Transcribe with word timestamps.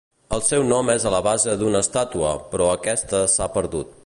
El 0.37 0.41
seu 0.45 0.63
nom 0.69 0.89
és 0.93 1.05
a 1.09 1.11
la 1.17 1.19
base 1.29 1.55
d'una 1.61 1.83
estàtua, 1.87 2.35
però 2.55 2.73
aquesta 2.79 3.25
s'ha 3.37 3.55
perdut. 3.61 3.99